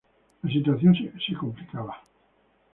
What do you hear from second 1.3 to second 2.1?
complicaba.